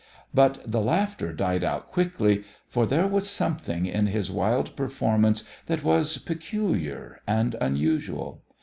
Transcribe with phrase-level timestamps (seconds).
[0.33, 5.83] But the laughter died out quickly, for there was something in his wild performance that
[5.83, 8.41] was peculiar and unusual.